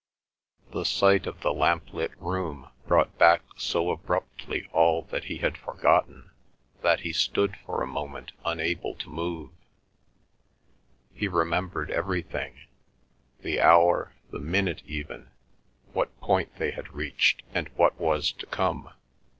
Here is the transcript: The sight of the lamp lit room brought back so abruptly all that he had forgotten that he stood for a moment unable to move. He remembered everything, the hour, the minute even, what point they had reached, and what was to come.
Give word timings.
The 0.71 0.83
sight 0.83 1.27
of 1.27 1.41
the 1.41 1.53
lamp 1.53 1.93
lit 1.93 2.11
room 2.19 2.69
brought 2.87 3.19
back 3.19 3.43
so 3.55 3.91
abruptly 3.91 4.67
all 4.71 5.03
that 5.11 5.25
he 5.25 5.37
had 5.37 5.59
forgotten 5.59 6.31
that 6.81 7.01
he 7.01 7.13
stood 7.13 7.55
for 7.67 7.83
a 7.83 7.85
moment 7.85 8.31
unable 8.43 8.95
to 8.95 9.09
move. 9.11 9.51
He 11.13 11.27
remembered 11.27 11.91
everything, 11.91 12.61
the 13.41 13.61
hour, 13.61 14.15
the 14.31 14.39
minute 14.39 14.81
even, 14.87 15.29
what 15.93 16.19
point 16.19 16.55
they 16.57 16.71
had 16.71 16.95
reached, 16.95 17.43
and 17.53 17.69
what 17.75 17.99
was 17.99 18.31
to 18.31 18.47
come. 18.47 18.89